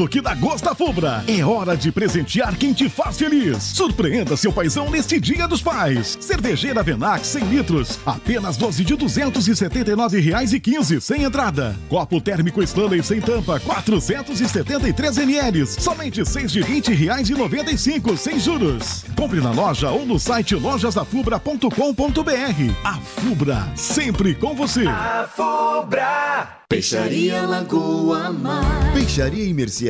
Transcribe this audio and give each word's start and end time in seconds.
Agosto 0.00 0.08
que 0.08 0.20
dá 0.20 0.34
gosto 0.34 0.68
a 0.68 0.74
Fubra. 0.74 1.24
É 1.26 1.44
hora 1.44 1.76
de 1.76 1.92
presentear 1.92 2.56
quem 2.56 2.72
te 2.72 2.88
faz 2.88 3.18
feliz. 3.18 3.62
Surpreenda 3.62 4.36
seu 4.36 4.52
paizão 4.52 4.88
neste 4.88 5.20
Dia 5.20 5.46
dos 5.46 5.60
Pais. 5.60 6.16
Cervejeira 6.20 6.82
Venac 6.82 7.26
100 7.26 7.44
litros, 7.44 7.98
apenas 8.06 8.56
12 8.56 8.84
de 8.84 8.96
279 8.96 10.20
reais 10.20 10.52
e 10.52 10.60
15 10.60 11.00
sem 11.00 11.24
entrada. 11.24 11.76
Copo 11.88 12.20
térmico 12.20 12.62
Stanley 12.62 13.02
sem 13.02 13.20
tampa, 13.20 13.60
473 13.60 15.18
ml, 15.18 15.66
somente 15.66 16.24
6 16.24 16.52
de 16.52 16.62
20 16.62 16.94
reais 16.94 17.28
e 17.28 17.34
95 17.34 18.16
sem 18.16 18.38
juros. 18.38 19.04
Compre 19.16 19.40
na 19.40 19.50
loja 19.50 19.90
ou 19.90 20.06
no 20.06 20.18
site 20.18 20.54
lojasafubra.com.br. 20.54 21.70
A 22.84 22.94
Fubra, 22.94 23.72
sempre 23.76 24.34
com 24.34 24.54
você. 24.54 24.86
A 24.86 25.28
Fubra. 25.34 26.60
Peixaria 26.68 27.42
Lagoa 27.42 28.32
Mar. 28.32 28.92
Peixaria 28.94 29.44
e 29.44 29.52
Mercearia 29.52 29.89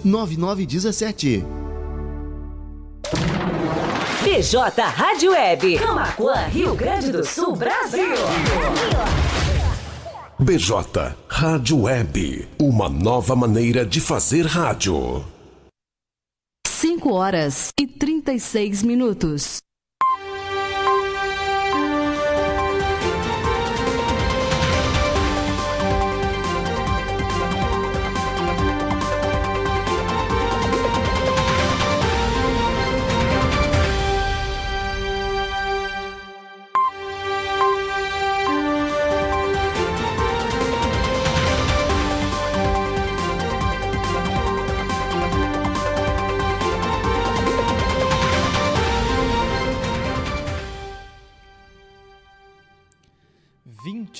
9917. 0.03 1.45
BJ 4.23 4.81
Rádio 4.81 5.31
Web, 5.31 5.77
Camacuã, 5.79 6.47
Rio 6.47 6.75
Grande 6.75 7.11
do 7.11 7.25
Sul, 7.25 7.55
Brasil. 7.55 8.15
BJ 10.39 11.15
Rádio 11.27 11.81
Web, 11.81 12.47
uma 12.59 12.87
nova 12.87 13.35
maneira 13.35 13.85
de 13.85 13.99
fazer 13.99 14.45
rádio. 14.45 15.23
5 16.67 17.13
horas 17.13 17.71
e 17.79 17.85
36 17.85 18.83
minutos. 18.83 19.61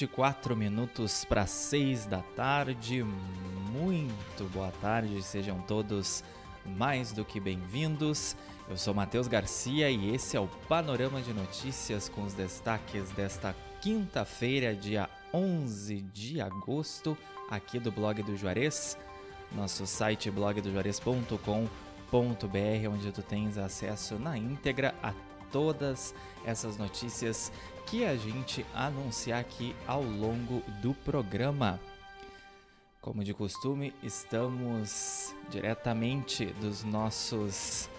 24 0.01 0.55
minutos 0.55 1.23
para 1.25 1.45
6 1.45 2.07
da 2.07 2.23
tarde. 2.35 3.03
Muito 3.71 4.45
boa 4.51 4.71
tarde, 4.81 5.21
sejam 5.21 5.61
todos 5.61 6.23
mais 6.65 7.11
do 7.11 7.23
que 7.23 7.39
bem-vindos. 7.39 8.35
Eu 8.67 8.77
sou 8.77 8.95
Matheus 8.95 9.27
Garcia 9.27 9.91
e 9.91 10.15
esse 10.15 10.35
é 10.35 10.39
o 10.39 10.47
Panorama 10.67 11.21
de 11.21 11.31
Notícias 11.33 12.09
com 12.09 12.23
os 12.23 12.33
destaques 12.33 13.11
desta 13.11 13.55
quinta-feira, 13.79 14.75
dia 14.75 15.07
11 15.31 16.01
de 16.01 16.41
agosto, 16.41 17.15
aqui 17.47 17.79
do 17.79 17.91
blog 17.91 18.23
do 18.23 18.35
Juarez, 18.35 18.97
nosso 19.51 19.85
site 19.85 20.31
blogdojuarez.com.br, 20.31 22.89
onde 22.89 23.11
tu 23.11 23.21
tens 23.21 23.59
acesso 23.59 24.17
na 24.17 24.35
íntegra 24.35 24.95
a 25.03 25.13
todas 25.51 26.15
essas 26.45 26.77
notícias 26.77 27.51
que 27.91 28.03
a 28.05 28.15
gente 28.15 28.65
anunciar 28.73 29.41
aqui 29.41 29.75
ao 29.85 30.01
longo 30.01 30.63
do 30.81 30.93
programa. 30.93 31.77
Como 33.01 33.21
de 33.21 33.33
costume, 33.33 33.93
estamos 34.01 35.35
diretamente 35.49 36.45
dos 36.61 36.85
nossos 36.85 37.89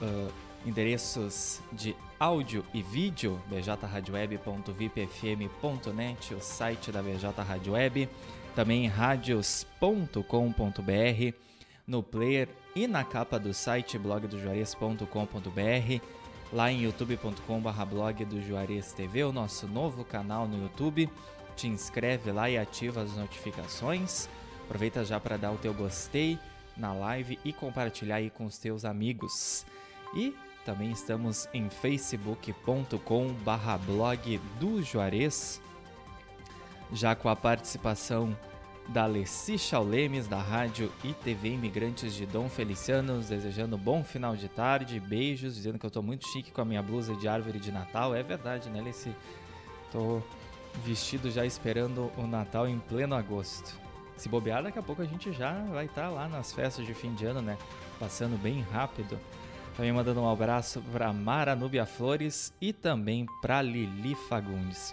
uh, 0.00 0.32
endereços 0.64 1.60
de 1.72 1.96
áudio 2.20 2.64
e 2.72 2.80
vídeo, 2.80 3.42
bjradioweb.vipfm.net, 3.48 6.34
o 6.34 6.40
site 6.40 6.92
da 6.92 7.02
BJ 7.02 7.42
Rádio 7.42 7.72
Web, 7.72 8.08
também 8.54 8.86
radios.com.br, 8.86 11.34
no 11.84 12.04
player 12.04 12.48
e 12.76 12.86
na 12.86 13.02
capa 13.02 13.36
do 13.36 13.52
site 13.52 13.98
blogdojuarez.com.br 13.98 16.19
lá 16.52 16.70
em 16.70 16.82
youtube.com.br 16.82 17.84
blog 17.88 18.24
do 18.24 18.42
Juarez 18.42 18.92
TV, 18.92 19.24
o 19.24 19.32
nosso 19.32 19.66
novo 19.66 20.04
canal 20.04 20.48
no 20.48 20.62
YouTube. 20.62 21.10
Te 21.56 21.68
inscreve 21.68 22.32
lá 22.32 22.48
e 22.48 22.58
ativa 22.58 23.02
as 23.02 23.14
notificações. 23.16 24.28
Aproveita 24.64 25.04
já 25.04 25.20
para 25.20 25.36
dar 25.36 25.52
o 25.52 25.58
teu 25.58 25.74
gostei 25.74 26.38
na 26.76 26.92
live 26.92 27.38
e 27.44 27.52
compartilhar 27.52 28.16
aí 28.16 28.30
com 28.30 28.46
os 28.46 28.58
teus 28.58 28.84
amigos. 28.84 29.66
E 30.14 30.34
também 30.64 30.90
estamos 30.90 31.48
em 31.52 31.68
facebook.com 31.68 33.32
barra 33.44 33.78
blog 33.78 34.38
do 34.58 34.82
Juarez, 34.82 35.60
já 36.92 37.14
com 37.14 37.28
a 37.28 37.36
participação 37.36 38.36
da 38.90 39.04
Alessi 39.04 39.56
Chaulemes, 39.56 40.26
da 40.26 40.38
Rádio 40.38 40.92
e 41.04 41.14
TV 41.14 41.50
Imigrantes 41.50 42.12
de 42.12 42.26
Dom 42.26 42.48
Feliciano, 42.48 43.20
desejando 43.20 43.76
um 43.76 43.78
bom 43.78 44.02
final 44.02 44.34
de 44.34 44.48
tarde, 44.48 44.98
beijos, 44.98 45.54
dizendo 45.54 45.78
que 45.78 45.86
eu 45.86 45.90
tô 45.90 46.02
muito 46.02 46.26
chique 46.26 46.50
com 46.50 46.60
a 46.60 46.64
minha 46.64 46.82
blusa 46.82 47.14
de 47.14 47.28
árvore 47.28 47.60
de 47.60 47.70
Natal. 47.70 48.14
É 48.16 48.22
verdade, 48.22 48.68
né, 48.68 48.80
Alessi? 48.80 49.14
Tô 49.92 50.20
vestido 50.84 51.30
já 51.30 51.46
esperando 51.46 52.10
o 52.16 52.26
Natal 52.26 52.68
em 52.68 52.80
pleno 52.80 53.14
agosto. 53.14 53.78
Se 54.16 54.28
bobear, 54.28 54.64
daqui 54.64 54.78
a 54.78 54.82
pouco 54.82 55.02
a 55.02 55.06
gente 55.06 55.32
já 55.32 55.52
vai 55.72 55.86
estar 55.86 56.02
tá 56.02 56.08
lá 56.08 56.28
nas 56.28 56.52
festas 56.52 56.84
de 56.84 56.92
fim 56.92 57.14
de 57.14 57.24
ano, 57.26 57.40
né? 57.40 57.56
Passando 57.98 58.36
bem 58.36 58.60
rápido. 58.72 59.16
Também 59.76 59.92
mandando 59.92 60.20
um 60.20 60.28
abraço 60.28 60.82
para 60.92 61.12
Mara 61.12 61.54
Núbia 61.54 61.86
Flores 61.86 62.52
e 62.60 62.72
também 62.72 63.24
para 63.40 63.62
Lili 63.62 64.16
Fagundes. 64.28 64.92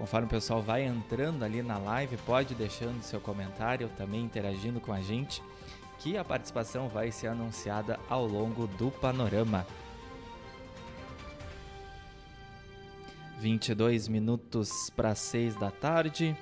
Conforme 0.00 0.28
o 0.28 0.30
pessoal 0.30 0.62
vai 0.62 0.82
entrando 0.82 1.44
ali 1.44 1.62
na 1.62 1.76
live, 1.76 2.16
pode 2.16 2.54
deixando 2.54 3.02
seu 3.02 3.20
comentário, 3.20 3.90
também 3.98 4.24
interagindo 4.24 4.80
com 4.80 4.94
a 4.94 5.00
gente, 5.02 5.42
que 5.98 6.16
a 6.16 6.24
participação 6.24 6.88
vai 6.88 7.12
ser 7.12 7.26
anunciada 7.26 8.00
ao 8.08 8.26
longo 8.26 8.66
do 8.66 8.90
panorama. 8.90 9.66
22 13.40 14.08
minutos 14.08 14.88
para 14.96 15.14
6 15.14 15.56
da 15.56 15.70
tarde, 15.70 16.34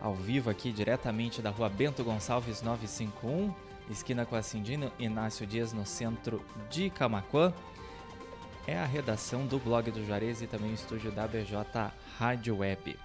ao 0.00 0.14
vivo 0.14 0.48
aqui 0.48 0.70
diretamente 0.70 1.42
da 1.42 1.50
rua 1.50 1.68
Bento 1.68 2.04
Gonçalves 2.04 2.62
951, 2.62 3.52
esquina 3.90 4.24
com 4.24 4.36
a 4.36 4.42
Cindino 4.42 4.92
Inácio 5.00 5.44
Dias, 5.44 5.72
no 5.72 5.84
centro 5.84 6.40
de 6.70 6.90
Camacuã 6.90 7.52
é 8.68 8.76
a 8.76 8.84
redação 8.84 9.46
do 9.46 9.58
blog 9.58 9.90
do 9.90 10.04
Juarez 10.04 10.42
e 10.42 10.46
também 10.46 10.72
o 10.72 10.74
estúdio 10.74 11.10
da 11.10 11.26
BJ 11.26 11.90
Rádio 12.18 12.58
Web. 12.58 12.98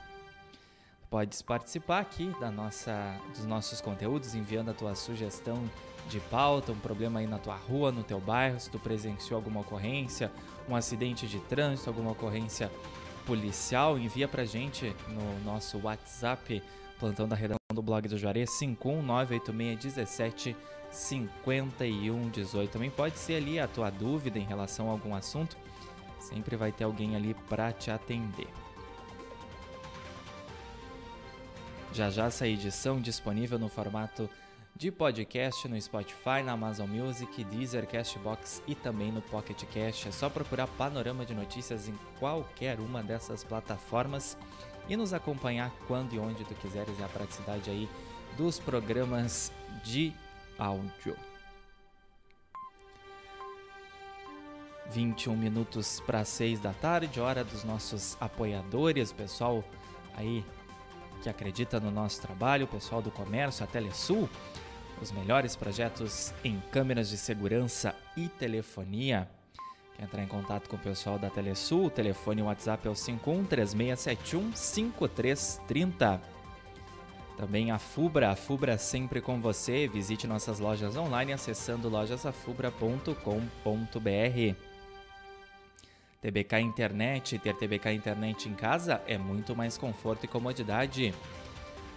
Podes 1.10 1.42
participar 1.42 2.00
aqui 2.00 2.36
da 2.38 2.52
nossa, 2.52 3.18
dos 3.34 3.46
nossos 3.46 3.80
conteúdos 3.80 4.36
enviando 4.36 4.72
a 4.72 4.74
tua 4.74 4.94
sugestão 4.94 5.64
de 6.10 6.20
pauta, 6.20 6.74
um 6.74 6.80
problema 6.80 7.22
aí 7.22 7.28
na 7.28 7.38
tua 7.40 7.56
rua, 7.56 7.94
no 7.94 8.04
teu 8.04 8.20
bairro, 8.20 8.60
se 8.60 8.70
tu 8.70 8.78
presenciou 8.78 9.38
alguma 9.38 9.62
ocorrência, 9.62 10.30
um 10.68 10.76
acidente 10.76 11.28
de 11.28 11.40
trânsito, 11.40 11.90
alguma 11.90 12.12
ocorrência 12.12 12.70
policial, 13.26 13.98
envia 13.98 14.28
pra 14.28 14.44
gente 14.44 14.94
no 15.08 15.40
nosso 15.46 15.80
WhatsApp, 15.82 16.62
plantão 17.00 17.26
da 17.26 17.38
redação 17.38 17.58
do 17.74 17.82
blog 17.82 18.06
do 18.10 18.18
Juarez, 18.18 18.50
5198617 18.60 20.58
5118. 20.94 22.72
Também 22.72 22.90
pode 22.90 23.18
ser 23.18 23.36
ali 23.36 23.60
a 23.60 23.68
tua 23.68 23.90
dúvida 23.90 24.38
em 24.38 24.46
relação 24.46 24.90
a 24.90 24.92
algum 24.92 25.16
assunto, 25.16 25.58
sempre 26.20 26.56
vai 26.56 26.72
ter 26.72 26.84
alguém 26.84 27.16
ali 27.16 27.34
para 27.50 27.72
te 27.72 27.92
atender. 27.92 28.48
Já 31.92 32.10
já 32.10 32.26
essa 32.26 32.48
edição 32.48 33.00
disponível 33.00 33.60
no 33.60 33.70
formato 33.70 34.30
de 34.76 34.92
podcast 34.92 35.68
no 35.68 35.80
Spotify, 35.80 36.42
na 36.44 36.54
Amazon 36.54 36.90
Music, 36.90 37.44
Deezer, 37.44 37.88
Castbox 37.88 38.64
e 38.68 38.74
também 38.74 39.12
no 39.12 39.22
Pocket 39.22 39.64
Cast. 39.66 40.08
É 40.08 40.12
só 40.12 40.30
procurar 40.30 40.68
Panorama 40.68 41.26
de 41.26 41.36
Notícias 41.36 41.88
em 41.88 41.94
qualquer 42.20 42.80
uma 42.80 43.04
dessas 43.04 43.44
plataformas 43.44 44.36
e 44.90 44.98
nos 44.98 45.14
acompanhar 45.14 45.72
quando 45.88 46.14
e 46.14 46.20
onde 46.20 46.44
tu 46.44 46.56
quiseres. 46.56 47.00
É 47.00 47.04
a 47.04 47.08
praticidade 47.08 47.70
aí 47.70 47.88
dos 48.36 48.60
programas 48.60 49.52
de 49.84 50.12
áudio. 50.58 51.16
21 54.92 55.36
minutos 55.36 56.00
para 56.06 56.24
6 56.24 56.60
da 56.60 56.74
tarde, 56.74 57.20
hora 57.20 57.44
dos 57.44 57.64
nossos 57.64 58.18
apoiadores, 58.20 59.12
pessoal 59.12 59.64
aí 60.16 60.46
que 61.22 61.30
acredita 61.30 61.80
no 61.80 61.90
nosso 61.90 62.22
trabalho, 62.22 62.66
o 62.66 62.68
pessoal 62.68 63.02
do 63.02 63.10
comércio, 63.10 63.64
a 63.64 63.68
Telesul, 63.68 64.30
os 65.02 65.12
melhores 65.12 65.56
projetos 65.56 66.34
em 66.44 66.62
câmeras 66.72 67.10
de 67.10 67.18
segurança 67.18 67.96
e 68.16 68.28
telefonia. 68.28 69.30
Quer 69.96 70.04
entrar 70.04 70.24
em 70.24 70.28
contato 70.28 70.70
com 70.70 70.76
o 70.76 70.80
pessoal 70.80 71.18
da 71.18 71.30
Telesul? 71.30 71.86
O 71.86 71.90
telefone 71.90 72.42
e 72.42 72.44
o 72.44 72.48
WhatsApp 72.48 72.88
é 72.88 72.92
o 72.92 72.96
51 72.96 73.46
3671 73.46 74.56
5330. 74.56 76.33
Também 77.38 77.72
a 77.72 77.80
Fubra, 77.80 78.32
a 78.32 78.36
Fubra 78.36 78.78
sempre 78.78 79.20
com 79.20 79.42
você. 79.42 79.88
Visite 79.88 80.28
nossas 80.28 80.60
lojas 80.60 80.96
online 80.96 81.34
acessando 81.34 81.90
lojasafubra.com.br. 81.90 84.56
TBK 86.22 86.60
Internet, 86.62 87.40
ter 87.40 87.56
TBK 87.56 87.92
Internet 87.92 88.48
em 88.48 88.54
casa 88.54 89.02
é 89.06 89.18
muito 89.18 89.54
mais 89.56 89.78
conforto 89.78 90.24
e 90.24 90.28
comodidade. 90.28 91.14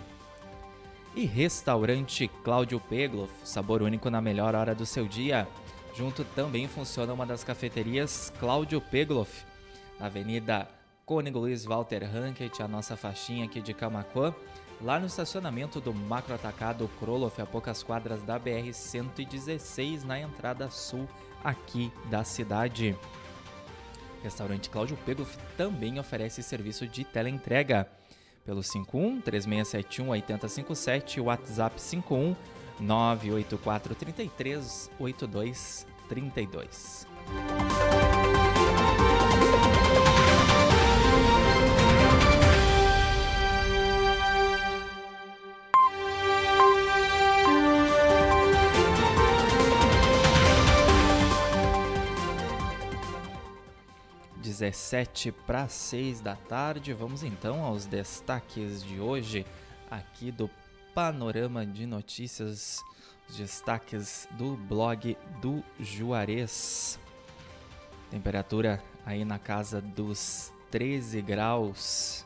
E 1.16 1.26
Restaurante 1.26 2.28
Cláudio 2.42 2.80
Pegloff, 2.80 3.32
sabor 3.44 3.82
único 3.82 4.10
na 4.10 4.20
melhor 4.20 4.56
hora 4.56 4.74
do 4.74 4.84
seu 4.84 5.06
dia. 5.06 5.46
Junto 5.96 6.24
também 6.24 6.66
funciona 6.66 7.12
uma 7.12 7.24
das 7.24 7.44
cafeterias 7.44 8.32
Cláudio 8.40 8.80
Pegloff, 8.80 9.44
na 9.98 10.06
Avenida 10.06 10.68
Cônigo 11.04 11.38
Luiz 11.38 11.64
Walter 11.66 12.02
Hankett, 12.04 12.62
a 12.62 12.68
nossa 12.68 12.96
faixinha 12.96 13.44
aqui 13.44 13.60
de 13.60 13.74
Camacuã, 13.74 14.34
lá 14.80 14.98
no 14.98 15.06
estacionamento 15.06 15.80
do 15.80 15.92
Macro 15.92 16.34
Atacado 16.34 16.88
Kroloff, 16.98 17.40
a 17.40 17.46
poucas 17.46 17.82
quadras 17.82 18.22
da 18.22 18.40
BR-116, 18.40 20.04
na 20.04 20.18
entrada 20.18 20.70
sul 20.70 21.06
aqui 21.42 21.92
da 22.06 22.24
cidade. 22.24 22.96
Restaurante 24.22 24.70
Cláudio 24.70 24.96
Pegloff 25.04 25.36
também 25.56 25.98
oferece 25.98 26.42
serviço 26.42 26.86
de 26.86 27.04
teleentrega 27.04 27.86
pelo 28.44 28.62
51 28.62 29.20
3671 29.20 30.08
8057 30.08 31.20
WhatsApp 31.20 31.80
51 31.80 32.34
984 32.80 33.94
33 33.94 34.90
82 34.98 35.86
17 54.64 55.30
para 55.30 55.68
6 55.68 56.22
da 56.22 56.36
tarde. 56.36 56.94
Vamos 56.94 57.22
então 57.22 57.62
aos 57.62 57.84
destaques 57.84 58.82
de 58.82 58.98
hoje 58.98 59.44
aqui 59.90 60.30
do 60.30 60.48
Panorama 60.94 61.66
de 61.66 61.84
Notícias, 61.84 62.82
os 63.28 63.36
destaques 63.36 64.26
do 64.30 64.56
blog 64.56 65.18
do 65.42 65.62
Juarez. 65.78 66.98
Temperatura 68.10 68.82
aí 69.04 69.22
na 69.22 69.38
casa 69.38 69.82
dos 69.82 70.50
13 70.70 71.20
graus 71.20 72.24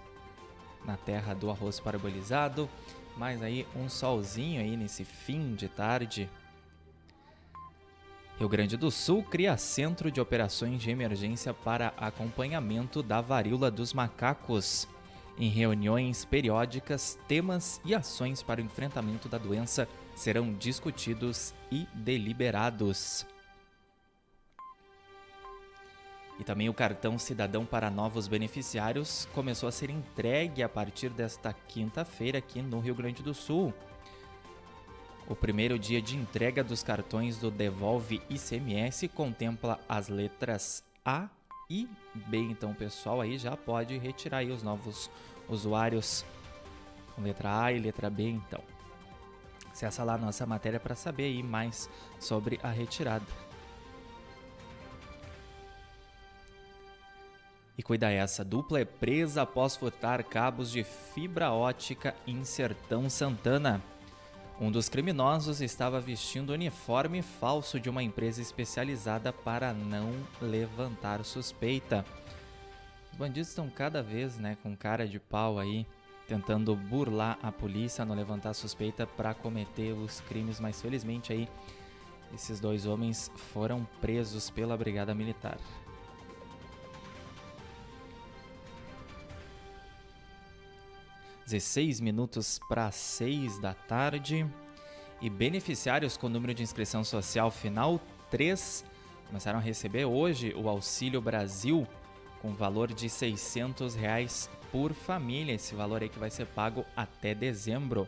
na 0.84 0.96
terra 0.96 1.34
do 1.34 1.50
arroz 1.50 1.80
parabolizado, 1.80 2.70
mas 3.16 3.42
aí 3.42 3.66
um 3.74 3.88
solzinho 3.88 4.60
aí 4.60 4.76
nesse 4.76 5.04
fim 5.04 5.56
de 5.56 5.66
tarde 5.66 6.30
Rio 8.38 8.48
Grande 8.48 8.76
do 8.76 8.88
Sul 8.88 9.24
cria 9.24 9.56
centro 9.56 10.12
de 10.12 10.20
operações 10.20 10.80
de 10.80 10.90
emergência 10.90 11.52
para 11.52 11.92
acompanhamento 11.96 13.02
da 13.02 13.20
varíola 13.20 13.68
dos 13.68 13.92
macacos. 13.92 14.86
Em 15.36 15.48
reuniões 15.48 16.24
periódicas, 16.24 17.18
temas 17.26 17.80
e 17.84 17.96
ações 17.96 18.40
para 18.40 18.60
o 18.60 18.64
enfrentamento 18.64 19.28
da 19.28 19.38
doença 19.38 19.88
serão 20.14 20.54
discutidos 20.54 21.52
e 21.68 21.88
deliberados. 21.92 23.26
E 26.38 26.44
também 26.44 26.68
o 26.68 26.74
cartão 26.74 27.18
Cidadão 27.18 27.66
para 27.66 27.90
novos 27.90 28.28
beneficiários 28.28 29.28
começou 29.34 29.68
a 29.68 29.72
ser 29.72 29.90
entregue 29.90 30.62
a 30.62 30.68
partir 30.68 31.08
desta 31.10 31.52
quinta-feira 31.52 32.38
aqui 32.38 32.62
no 32.62 32.78
Rio 32.78 32.94
Grande 32.94 33.20
do 33.20 33.34
Sul. 33.34 33.74
O 35.28 35.36
primeiro 35.36 35.78
dia 35.78 36.00
de 36.00 36.16
entrega 36.16 36.64
dos 36.64 36.82
cartões 36.82 37.36
do 37.36 37.50
Devolve 37.50 38.22
ICMS 38.30 39.08
contempla 39.08 39.78
as 39.86 40.08
letras 40.08 40.82
A 41.04 41.28
e 41.68 41.86
B. 42.14 42.38
Então, 42.38 42.72
pessoal 42.72 43.20
aí 43.20 43.36
já 43.36 43.54
pode 43.54 43.98
retirar 43.98 44.38
aí 44.38 44.50
os 44.50 44.62
novos 44.62 45.10
usuários 45.46 46.24
com 47.14 47.20
letra 47.20 47.64
A 47.64 47.72
e 47.72 47.78
letra 47.78 48.08
B, 48.08 48.22
então. 48.22 48.62
Acessa 49.70 50.02
lá 50.02 50.14
a 50.14 50.18
nossa 50.18 50.46
matéria 50.46 50.80
para 50.80 50.94
saber 50.94 51.24
aí 51.24 51.42
mais 51.42 51.90
sobre 52.18 52.58
a 52.62 52.70
retirada. 52.70 53.26
E 57.76 57.82
cuida 57.82 58.10
essa, 58.10 58.42
dupla 58.42 58.80
é 58.80 58.86
presa 58.86 59.42
após 59.42 59.76
furtar 59.76 60.24
cabos 60.24 60.70
de 60.70 60.82
fibra 60.82 61.52
ótica 61.52 62.16
em 62.26 62.44
Sertão 62.44 63.10
Santana. 63.10 63.82
Um 64.60 64.72
dos 64.72 64.88
criminosos 64.88 65.60
estava 65.60 66.00
vestindo 66.00 66.50
uniforme 66.50 67.22
falso 67.22 67.78
de 67.78 67.88
uma 67.88 68.02
empresa 68.02 68.42
especializada 68.42 69.32
para 69.32 69.72
não 69.72 70.12
levantar 70.42 71.24
suspeita. 71.24 72.04
Os 73.12 73.16
bandidos 73.16 73.50
estão 73.50 73.70
cada 73.70 74.02
vez, 74.02 74.36
né, 74.36 74.58
com 74.60 74.76
cara 74.76 75.06
de 75.06 75.20
pau 75.20 75.60
aí, 75.60 75.86
tentando 76.26 76.74
burlar 76.74 77.38
a 77.40 77.52
polícia, 77.52 78.04
não 78.04 78.16
levantar 78.16 78.52
suspeita 78.52 79.06
para 79.06 79.32
cometer 79.32 79.92
os 79.92 80.20
crimes, 80.22 80.58
mas 80.58 80.82
felizmente 80.82 81.32
aí 81.32 81.48
esses 82.34 82.58
dois 82.58 82.84
homens 82.84 83.30
foram 83.52 83.86
presos 84.00 84.50
pela 84.50 84.76
Brigada 84.76 85.14
Militar. 85.14 85.56
16 91.48 92.00
minutos 92.00 92.60
para 92.68 92.90
6 92.90 93.58
da 93.58 93.72
tarde. 93.72 94.46
E 95.18 95.30
beneficiários 95.30 96.14
com 96.14 96.28
número 96.28 96.52
de 96.52 96.62
inscrição 96.62 97.02
social 97.02 97.50
final 97.50 97.98
3 98.30 98.84
começaram 99.26 99.58
a 99.58 99.62
receber 99.62 100.04
hoje 100.04 100.54
o 100.54 100.68
Auxílio 100.68 101.22
Brasil 101.22 101.86
com 102.42 102.54
valor 102.54 102.92
de 102.92 103.08
600 103.08 103.94
reais 103.94 104.50
por 104.70 104.92
família. 104.92 105.54
Esse 105.54 105.74
valor 105.74 106.02
aí 106.02 106.10
que 106.10 106.18
vai 106.18 106.30
ser 106.30 106.46
pago 106.48 106.84
até 106.94 107.34
dezembro. 107.34 108.06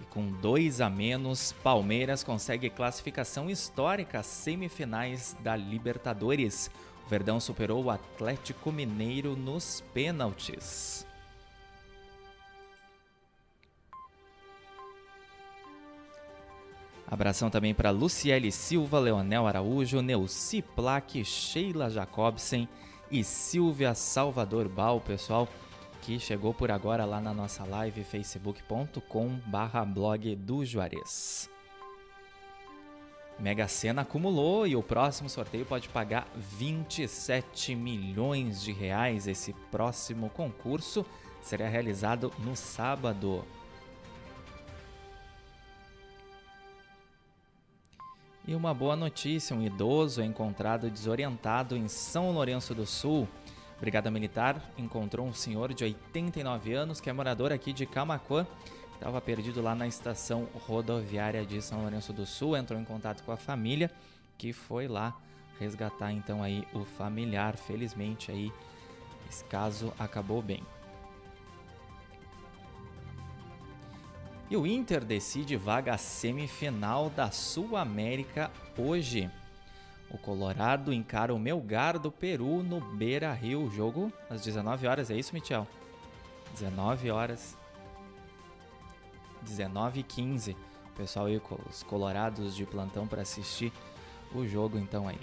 E 0.00 0.04
com 0.06 0.32
dois 0.40 0.80
a 0.80 0.88
menos, 0.88 1.52
Palmeiras 1.62 2.24
consegue 2.24 2.70
classificação 2.70 3.50
histórica 3.50 4.22
semifinais 4.22 5.36
da 5.40 5.54
Libertadores. 5.54 6.70
Verdão 7.08 7.38
superou 7.38 7.84
o 7.84 7.90
Atlético 7.90 8.72
Mineiro 8.72 9.36
nos 9.36 9.82
pênaltis. 9.92 11.06
Abração 17.12 17.50
também 17.50 17.74
para 17.74 17.90
Luciele 17.90 18.50
Silva, 18.50 18.98
Leonel 18.98 19.46
Araújo, 19.46 20.00
Neuci 20.00 20.62
Plaque, 20.62 21.22
Sheila 21.22 21.90
Jacobsen 21.90 22.66
e 23.10 23.22
Silvia 23.22 23.94
Salvador 23.94 24.66
Bal, 24.66 24.98
pessoal 24.98 25.46
que 26.00 26.18
chegou 26.18 26.54
por 26.54 26.70
agora 26.70 27.04
lá 27.04 27.20
na 27.20 27.34
nossa 27.34 27.64
live 27.64 28.02
facebook.com 28.02 29.38
barra 29.46 29.84
blog 29.84 30.34
do 30.36 30.64
Juarez. 30.64 31.51
Mega 33.38 33.66
Sena 33.66 34.02
acumulou 34.02 34.66
e 34.66 34.76
o 34.76 34.82
próximo 34.82 35.28
sorteio 35.28 35.64
pode 35.64 35.88
pagar 35.88 36.28
27 36.36 37.74
milhões 37.74 38.62
de 38.62 38.72
reais. 38.72 39.26
Esse 39.26 39.52
próximo 39.70 40.30
concurso 40.30 41.04
será 41.40 41.68
realizado 41.68 42.32
no 42.38 42.54
sábado. 42.54 43.44
E 48.46 48.54
uma 48.54 48.74
boa 48.74 48.96
notícia: 48.96 49.54
um 49.54 49.62
idoso 49.62 50.20
é 50.20 50.24
encontrado 50.24 50.90
desorientado 50.90 51.76
em 51.76 51.88
São 51.88 52.32
Lourenço 52.32 52.74
do 52.74 52.86
Sul. 52.86 53.28
Brigada 53.80 54.10
Militar 54.12 54.62
encontrou 54.78 55.26
um 55.26 55.32
senhor 55.32 55.74
de 55.74 55.82
89 55.82 56.72
anos 56.72 57.00
que 57.00 57.10
é 57.10 57.12
morador 57.12 57.52
aqui 57.52 57.72
de 57.72 57.84
Camacuã 57.84 58.46
estava 59.02 59.20
perdido 59.20 59.60
lá 59.60 59.74
na 59.74 59.84
estação 59.84 60.48
rodoviária 60.64 61.44
de 61.44 61.60
São 61.60 61.80
Lourenço 61.80 62.12
do 62.12 62.24
Sul, 62.24 62.56
entrou 62.56 62.78
em 62.78 62.84
contato 62.84 63.24
com 63.24 63.32
a 63.32 63.36
família, 63.36 63.90
que 64.38 64.52
foi 64.52 64.86
lá 64.86 65.20
resgatar 65.58 66.12
então 66.12 66.40
aí 66.40 66.64
o 66.72 66.84
familiar. 66.84 67.56
Felizmente 67.56 68.30
aí 68.30 68.52
esse 69.28 69.44
caso 69.46 69.92
acabou 69.98 70.40
bem. 70.40 70.62
E 74.48 74.56
o 74.56 74.64
Inter 74.64 75.04
decide 75.04 75.56
vaga 75.56 75.98
semifinal 75.98 77.10
da 77.10 77.32
Sul 77.32 77.76
América 77.76 78.52
hoje. 78.78 79.28
O 80.10 80.16
Colorado 80.16 80.92
encara 80.92 81.34
o 81.34 81.40
Melgar 81.40 81.98
do 81.98 82.12
Peru 82.12 82.62
no 82.62 82.80
Beira 82.80 83.32
Rio. 83.32 83.68
Jogo 83.68 84.12
às 84.30 84.42
19 84.42 84.86
horas, 84.86 85.10
é 85.10 85.16
isso, 85.16 85.34
Michel? 85.34 85.66
19 86.52 87.10
horas 87.10 87.60
19 89.42 90.00
e 90.00 90.02
15. 90.02 90.56
Pessoal 90.96 91.26
aí, 91.26 91.40
os 91.68 91.82
colorados 91.82 92.54
de 92.54 92.66
plantão 92.66 93.06
para 93.06 93.22
assistir 93.22 93.72
o 94.34 94.46
jogo 94.46 94.78
então 94.78 95.08
aí. 95.08 95.18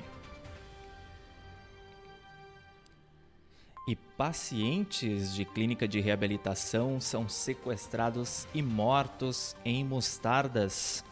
E 3.87 3.95
pacientes 3.95 5.33
de 5.33 5.43
clínica 5.45 5.87
de 5.87 5.99
reabilitação 5.99 7.01
são 7.01 7.27
sequestrados 7.27 8.47
e 8.53 8.61
mortos 8.61 9.55
em 9.65 9.83
mostardas. 9.83 11.03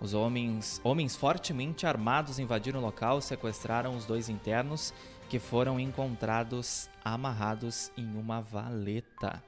Os 0.00 0.12
homens, 0.12 0.80
homens 0.82 1.14
fortemente 1.14 1.86
armados 1.86 2.38
invadiram 2.38 2.80
o 2.80 2.82
local, 2.82 3.20
sequestraram 3.20 3.96
os 3.96 4.04
dois 4.04 4.28
internos 4.28 4.92
que 5.28 5.38
foram 5.38 5.78
encontrados 5.78 6.90
amarrados 7.04 7.90
em 7.96 8.16
uma 8.16 8.40
valeta. 8.40 9.42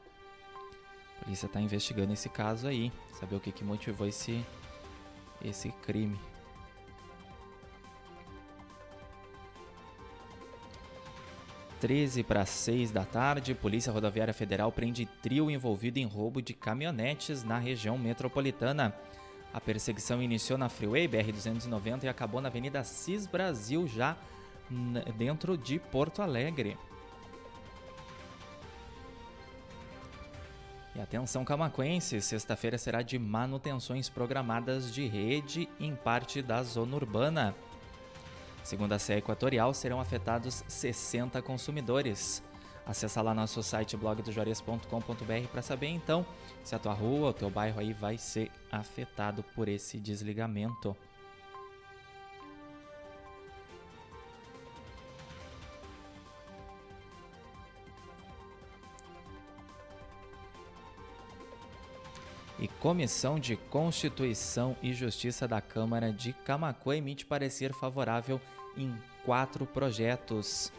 A 1.21 1.25
polícia 1.25 1.47
está 1.47 1.61
investigando 1.61 2.13
esse 2.13 2.29
caso 2.29 2.67
aí, 2.67 2.93
saber 3.19 3.37
o 3.37 3.41
que, 3.41 3.53
que 3.53 3.65
motivou 3.65 4.07
esse, 4.07 4.45
esse 5.43 5.71
crime. 5.83 6.19
Treze 11.81 12.25
para 12.25 12.45
seis 12.45 12.91
da 12.91 13.05
tarde, 13.05 13.55
Polícia 13.55 13.93
Rodoviária 13.93 14.35
Federal 14.35 14.73
prende 14.73 15.07
trio 15.23 15.49
envolvido 15.49 15.99
em 15.99 16.05
roubo 16.05 16.43
de 16.43 16.53
caminhonetes 16.53 17.45
na 17.45 17.57
região 17.57 17.97
metropolitana. 17.97 18.93
A 19.55 19.61
perseguição 19.61 20.21
iniciou 20.21 20.59
na 20.59 20.69
Freeway 20.69 21.07
BR-290 21.07 22.05
e 22.05 22.09
acabou 22.09 22.41
na 22.41 22.49
Avenida 22.49 22.83
Cis 22.83 23.27
Brasil, 23.27 23.87
já 23.87 24.17
dentro 25.17 25.57
de 25.57 25.79
Porto 25.79 26.21
Alegre. 26.21 26.77
E 30.99 31.01
atenção 31.01 31.45
camaquense, 31.45 32.21
sexta-feira 32.21 32.77
será 32.77 33.03
de 33.03 33.21
manutenções 33.21 34.09
programadas 34.09 34.93
de 34.93 35.07
rede 35.07 35.69
em 35.79 35.95
parte 35.95 36.43
da 36.43 36.61
zona 36.65 36.97
urbana. 36.97 37.55
Segundo 38.65 38.95
a 38.95 38.99
CE 38.99 39.13
Equatorial, 39.13 39.73
serão 39.73 40.01
afetados 40.01 40.65
60 40.67 41.41
consumidores. 41.41 42.43
Acesse 42.85 43.17
lá 43.21 43.33
nosso 43.33 43.63
site 43.63 43.97
blogdojuarez.com.br 43.97 45.49
para 45.53 45.63
saber 45.63 45.87
então 45.87 46.27
se 46.65 46.75
a 46.75 46.81
tua 46.81 46.95
rua, 46.95 47.31
o 47.31 47.33
teu 47.33 47.49
bairro 47.49 47.79
aí 47.79 47.93
vai 47.93 48.19
ser 48.19 48.51
afetado 48.69 49.45
por 49.55 49.69
esse 49.69 50.01
desligamento. 50.01 50.97
E 62.59 62.67
Comissão 62.67 63.39
de 63.39 63.57
Constituição 63.57 64.77
e 64.83 64.93
Justiça 64.93 65.47
da 65.47 65.61
Câmara 65.61 66.13
de 66.13 66.33
Camacuã 66.33 66.97
emite 66.97 67.25
parecer 67.25 67.73
favorável 67.73 68.41
em 68.77 68.95
quatro 69.25 69.65
projetos. 69.65 70.73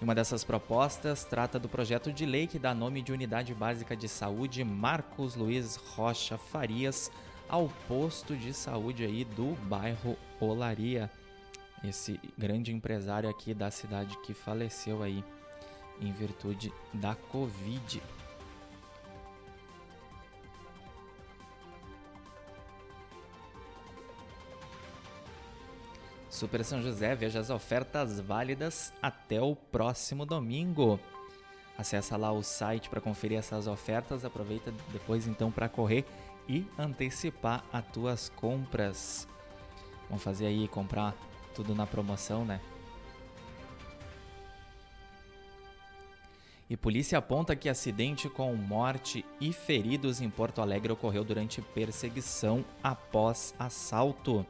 Uma 0.00 0.14
dessas 0.14 0.44
propostas 0.44 1.24
trata 1.24 1.58
do 1.58 1.68
projeto 1.68 2.12
de 2.12 2.24
lei 2.24 2.46
que 2.46 2.58
dá 2.58 2.74
nome 2.74 3.02
de 3.02 3.12
Unidade 3.12 3.54
Básica 3.54 3.96
de 3.96 4.08
Saúde 4.08 4.62
Marcos 4.62 5.34
Luiz 5.34 5.76
Rocha 5.76 6.38
Farias 6.38 7.10
ao 7.48 7.68
posto 7.88 8.36
de 8.36 8.52
saúde 8.52 9.04
aí 9.04 9.24
do 9.24 9.56
bairro 9.66 10.16
Olaria. 10.38 11.10
Esse 11.82 12.20
grande 12.36 12.72
empresário 12.72 13.28
aqui 13.28 13.54
da 13.54 13.70
cidade 13.70 14.16
que 14.24 14.34
faleceu 14.34 15.02
aí 15.02 15.24
em 16.00 16.12
virtude 16.12 16.72
da 16.92 17.14
Covid. 17.14 18.00
Super 26.38 26.64
São 26.64 26.80
José, 26.80 27.16
veja 27.16 27.40
as 27.40 27.50
ofertas 27.50 28.20
válidas 28.20 28.92
até 29.02 29.42
o 29.42 29.56
próximo 29.56 30.24
domingo. 30.24 31.00
Acesse 31.76 32.16
lá 32.16 32.30
o 32.30 32.44
site 32.44 32.88
para 32.88 33.00
conferir 33.00 33.36
essas 33.36 33.66
ofertas, 33.66 34.24
aproveita 34.24 34.72
depois 34.92 35.26
então 35.26 35.50
para 35.50 35.68
correr 35.68 36.04
e 36.48 36.64
antecipar 36.78 37.64
as 37.72 37.84
tuas 37.86 38.28
compras. 38.28 39.26
Vamos 40.08 40.22
fazer 40.22 40.46
aí 40.46 40.68
comprar 40.68 41.12
tudo 41.56 41.74
na 41.74 41.88
promoção, 41.88 42.44
né? 42.44 42.60
E 46.70 46.76
polícia 46.76 47.18
aponta 47.18 47.56
que 47.56 47.68
acidente 47.68 48.28
com 48.28 48.54
morte 48.54 49.24
e 49.40 49.52
feridos 49.52 50.20
em 50.20 50.30
Porto 50.30 50.62
Alegre 50.62 50.92
ocorreu 50.92 51.24
durante 51.24 51.60
perseguição 51.60 52.64
após 52.80 53.56
assalto. 53.58 54.46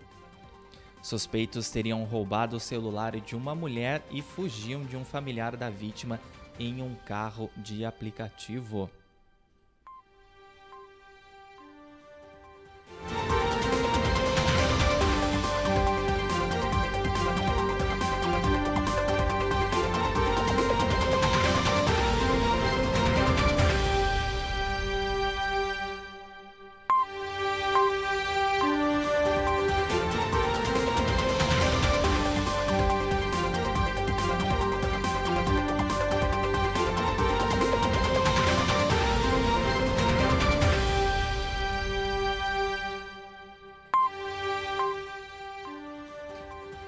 Suspeitos 1.08 1.70
teriam 1.70 2.04
roubado 2.04 2.56
o 2.56 2.60
celular 2.60 3.18
de 3.18 3.34
uma 3.34 3.54
mulher 3.54 4.02
e 4.10 4.20
fugiam 4.20 4.84
de 4.84 4.94
um 4.94 5.06
familiar 5.06 5.56
da 5.56 5.70
vítima 5.70 6.20
em 6.60 6.82
um 6.82 6.94
carro 7.06 7.48
de 7.56 7.82
aplicativo. 7.82 8.90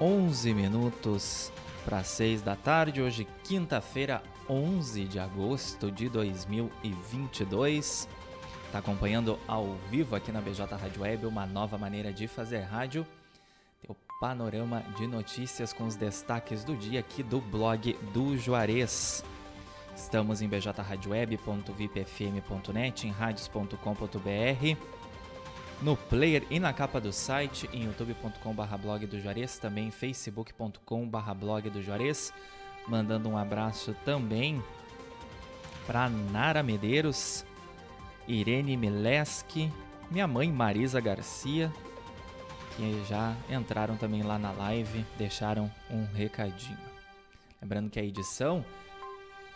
11 0.01 0.53
minutos 0.55 1.53
para 1.85 2.03
6 2.03 2.41
da 2.41 2.55
tarde, 2.55 3.03
hoje 3.03 3.27
quinta-feira, 3.43 4.23
11 4.49 5.05
de 5.05 5.19
agosto 5.19 5.91
de 5.91 6.09
2022. 6.09 8.09
Está 8.65 8.79
acompanhando 8.79 9.37
ao 9.47 9.75
vivo 9.91 10.15
aqui 10.15 10.31
na 10.31 10.41
BJ 10.41 10.75
Rádio 10.75 11.03
Web 11.03 11.27
uma 11.27 11.45
nova 11.45 11.77
maneira 11.77 12.11
de 12.11 12.27
fazer 12.27 12.61
rádio. 12.61 13.05
Teu 13.85 13.95
panorama 14.19 14.83
de 14.97 15.05
notícias 15.05 15.71
com 15.71 15.85
os 15.85 15.95
destaques 15.95 16.63
do 16.63 16.75
dia 16.75 17.01
aqui 17.01 17.21
do 17.21 17.39
blog 17.39 17.93
do 18.11 18.35
Juarez. 18.39 19.23
Estamos 19.95 20.41
em 20.41 20.47
bjradioweb.vipfm.net, 20.47 23.07
em 23.07 23.11
radios.com.br 23.11 25.00
no 25.81 25.97
player 25.97 26.45
e 26.49 26.59
na 26.59 26.71
capa 26.71 27.01
do 27.01 27.11
site, 27.11 27.67
em 27.73 27.85
youtube.com.br 27.85 28.77
blog 28.79 29.07
do 29.07 29.19
Juarez, 29.19 29.57
também 29.57 29.89
facebook.com.br 29.89 31.33
blog 31.35 31.69
do 31.69 31.81
Juarez. 31.81 32.31
Mandando 32.87 33.29
um 33.29 33.37
abraço 33.37 33.95
também 34.05 34.61
para 35.87 36.09
Nara 36.09 36.61
Medeiros, 36.61 37.45
Irene 38.27 38.77
Mileski, 38.77 39.71
minha 40.09 40.27
mãe 40.27 40.51
Marisa 40.51 40.99
Garcia, 40.99 41.71
que 42.75 43.03
já 43.07 43.35
entraram 43.49 43.97
também 43.97 44.21
lá 44.21 44.37
na 44.37 44.51
live, 44.51 45.05
deixaram 45.17 45.71
um 45.89 46.05
recadinho. 46.13 46.77
Lembrando 47.61 47.89
que 47.89 47.99
a 47.99 48.03
edição 48.03 48.63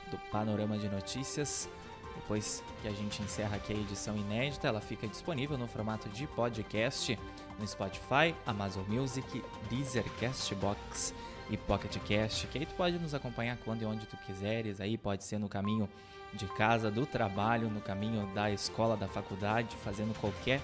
do 0.09 0.17
Panorama 0.31 0.77
de 0.77 0.89
Notícias 0.89 1.69
depois 2.15 2.63
que 2.81 2.87
a 2.87 2.91
gente 2.91 3.21
encerra 3.21 3.57
aqui 3.57 3.73
a 3.73 3.75
edição 3.75 4.15
inédita, 4.15 4.67
ela 4.67 4.81
fica 4.81 5.07
disponível 5.07 5.57
no 5.57 5.67
formato 5.67 6.09
de 6.09 6.25
podcast 6.27 7.17
no 7.59 7.67
Spotify, 7.67 8.35
Amazon 8.45 8.83
Music, 8.87 9.43
Deezer, 9.69 10.05
Castbox 10.19 11.13
e 11.49 11.57
Pocket 11.57 11.97
Cast, 11.99 12.47
que 12.47 12.57
aí 12.57 12.65
tu 12.65 12.73
pode 12.75 12.97
nos 12.97 13.13
acompanhar 13.13 13.57
quando 13.63 13.83
e 13.83 13.85
onde 13.85 14.05
tu 14.05 14.17
quiseres, 14.17 14.81
aí 14.81 14.97
pode 14.97 15.23
ser 15.23 15.37
no 15.37 15.47
caminho 15.47 15.87
de 16.33 16.47
casa, 16.47 16.91
do 16.91 17.05
trabalho, 17.05 17.69
no 17.69 17.79
caminho 17.79 18.25
da 18.33 18.51
escola, 18.51 18.97
da 18.97 19.07
faculdade, 19.07 19.75
fazendo 19.77 20.17
qualquer 20.19 20.61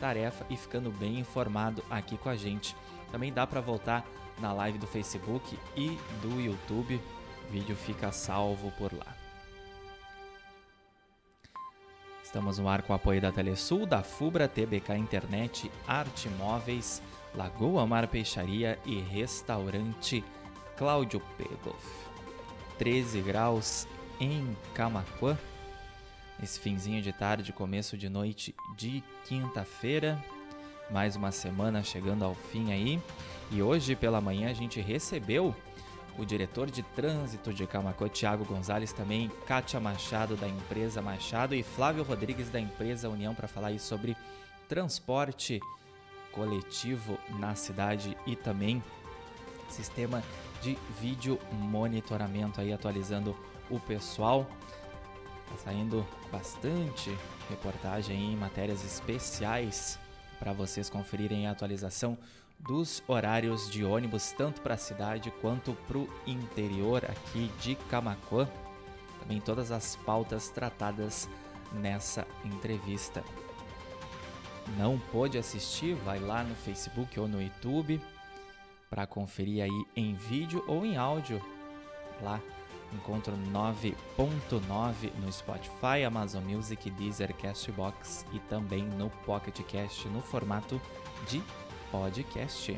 tarefa 0.00 0.44
e 0.50 0.56
ficando 0.56 0.90
bem 0.90 1.18
informado 1.18 1.84
aqui 1.88 2.16
com 2.16 2.28
a 2.28 2.36
gente. 2.36 2.74
Também 3.10 3.32
dá 3.32 3.46
para 3.46 3.60
voltar 3.60 4.04
na 4.40 4.52
live 4.52 4.78
do 4.78 4.86
Facebook 4.86 5.56
e 5.76 5.98
do 6.20 6.40
YouTube. 6.40 7.00
O 7.48 7.52
vídeo 7.52 7.76
fica 7.76 8.10
salvo 8.10 8.72
por 8.72 8.92
lá. 8.92 9.21
Estamos 12.32 12.58
no 12.58 12.66
ar 12.66 12.80
com 12.80 12.94
o 12.94 12.96
apoio 12.96 13.20
da 13.20 13.30
Telesul, 13.30 13.84
da 13.84 14.02
Fubra, 14.02 14.48
TBK 14.48 14.96
Internet, 14.96 15.70
Arte 15.86 16.30
Móveis, 16.30 17.02
Lagoa 17.34 17.86
Mar 17.86 18.08
Peixaria 18.08 18.78
e 18.86 18.98
Restaurante 19.00 20.24
Cláudio 20.74 21.20
Pegoff. 21.36 21.86
13 22.78 23.20
graus 23.20 23.86
em 24.18 24.56
Camacuã. 24.72 25.36
Esse 26.42 26.58
finzinho 26.58 27.02
de 27.02 27.12
tarde, 27.12 27.52
começo 27.52 27.98
de 27.98 28.08
noite 28.08 28.54
de 28.78 29.04
quinta-feira. 29.26 30.18
Mais 30.90 31.16
uma 31.16 31.32
semana 31.32 31.82
chegando 31.82 32.24
ao 32.24 32.34
fim 32.34 32.72
aí. 32.72 32.98
E 33.50 33.60
hoje 33.60 33.94
pela 33.94 34.22
manhã 34.22 34.48
a 34.48 34.54
gente 34.54 34.80
recebeu 34.80 35.54
o 36.18 36.24
diretor 36.24 36.70
de 36.70 36.82
trânsito 36.82 37.52
de 37.52 37.66
Camacô, 37.66 38.08
Tiago 38.08 38.44
Gonzalez, 38.44 38.92
também 38.92 39.30
Kátia 39.46 39.80
Machado, 39.80 40.36
da 40.36 40.48
empresa 40.48 41.00
Machado, 41.00 41.54
e 41.54 41.62
Flávio 41.62 42.02
Rodrigues, 42.02 42.50
da 42.50 42.60
empresa 42.60 43.08
União, 43.08 43.34
para 43.34 43.48
falar 43.48 43.68
aí 43.68 43.78
sobre 43.78 44.16
transporte 44.68 45.60
coletivo 46.32 47.18
na 47.38 47.54
cidade 47.54 48.16
e 48.26 48.34
também 48.34 48.82
sistema 49.68 50.22
de 50.62 50.78
vídeo 51.00 51.38
monitoramento 51.52 52.60
aí 52.60 52.72
atualizando 52.72 53.36
o 53.70 53.80
pessoal. 53.80 54.46
Tá 55.48 55.56
saindo 55.64 56.06
bastante 56.30 57.16
reportagem 57.48 58.32
em 58.32 58.36
matérias 58.36 58.84
especiais 58.84 59.98
para 60.38 60.52
vocês 60.52 60.88
conferirem 60.88 61.46
a 61.46 61.52
atualização 61.52 62.18
dos 62.62 63.02
horários 63.08 63.70
de 63.70 63.84
ônibus, 63.84 64.32
tanto 64.32 64.60
para 64.60 64.74
a 64.74 64.78
cidade 64.78 65.30
quanto 65.40 65.72
para 65.86 65.98
o 65.98 66.08
interior 66.26 67.04
aqui 67.04 67.50
de 67.60 67.74
Camacuã. 67.74 68.48
Também 69.20 69.40
todas 69.40 69.70
as 69.70 69.96
pautas 69.96 70.48
tratadas 70.48 71.28
nessa 71.72 72.26
entrevista. 72.44 73.22
Não 74.78 74.98
pôde 74.98 75.38
assistir? 75.38 75.94
Vai 75.94 76.18
lá 76.18 76.42
no 76.44 76.54
Facebook 76.54 77.18
ou 77.18 77.26
no 77.26 77.42
YouTube 77.42 78.00
para 78.88 79.06
conferir 79.06 79.64
aí 79.64 79.84
em 79.96 80.14
vídeo 80.14 80.64
ou 80.68 80.84
em 80.84 80.96
áudio. 80.96 81.42
Lá 82.20 82.40
encontro 82.94 83.34
9.9 83.52 85.12
no 85.18 85.32
Spotify, 85.32 86.04
Amazon 86.06 86.44
Music, 86.44 86.90
Deezer, 86.90 87.34
Castbox 87.34 88.26
e 88.32 88.38
também 88.40 88.84
no 88.84 89.10
Pocket 89.24 89.60
Cast 89.62 90.06
no 90.08 90.20
formato 90.20 90.80
de 91.28 91.42
podcast. 91.92 92.76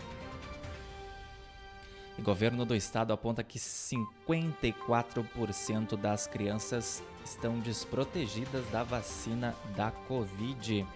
O 2.19 2.23
governo 2.23 2.67
do 2.67 2.75
estado 2.75 3.13
aponta 3.13 3.43
que 3.43 3.59
54% 3.59 5.97
das 5.97 6.27
crianças 6.27 7.03
estão 7.25 7.59
desprotegidas 7.61 8.69
da 8.71 8.83
vacina 8.83 9.55
da 9.75 9.91
Covid. 9.91 10.87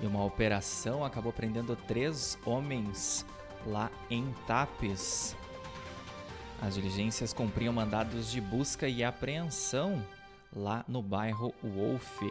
E 0.00 0.06
uma 0.06 0.24
operação 0.24 1.04
acabou 1.04 1.32
prendendo 1.32 1.74
três 1.74 2.38
homens 2.44 3.26
lá 3.66 3.90
em 4.08 4.32
Tapes. 4.46 5.36
As 6.60 6.74
diligências 6.74 7.32
cumpriam 7.32 7.72
mandados 7.72 8.30
de 8.30 8.40
busca 8.40 8.88
e 8.88 9.02
apreensão 9.02 10.04
lá 10.54 10.84
no 10.88 11.02
bairro 11.02 11.54
Wolf. 11.62 12.22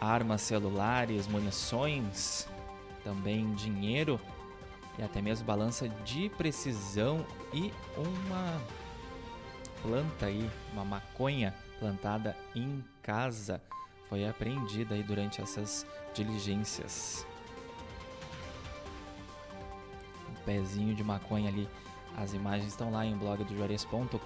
Armas 0.00 0.42
celulares, 0.42 1.26
munições, 1.26 2.48
também 3.02 3.54
dinheiro 3.54 4.20
e 4.98 5.02
até 5.02 5.20
mesmo 5.20 5.46
balança 5.46 5.88
de 5.88 6.28
precisão 6.30 7.24
e 7.52 7.72
uma 7.96 8.60
planta 9.82 10.26
aí, 10.26 10.48
uma 10.72 10.84
maconha 10.84 11.54
plantada 11.78 12.36
em 12.54 12.82
casa 13.02 13.60
foi 14.08 14.26
apreendida 14.26 14.94
aí 14.94 15.02
durante 15.02 15.40
essas 15.40 15.86
diligências. 16.12 17.26
Um 20.30 20.34
pezinho 20.44 20.94
de 20.94 21.02
maconha 21.02 21.48
ali. 21.48 21.68
As 22.16 22.32
imagens 22.32 22.68
estão 22.68 22.92
lá 22.92 23.04
em 23.04 23.16
blog 23.16 23.42
do 23.44 23.56
juarez.com.br 23.56 24.18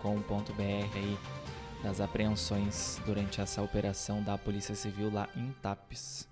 das 1.82 2.00
apreensões 2.00 3.00
durante 3.06 3.40
essa 3.40 3.62
operação 3.62 4.22
da 4.22 4.36
Polícia 4.36 4.74
Civil 4.74 5.12
lá 5.12 5.28
em 5.36 5.52
Tapes. 5.62 6.28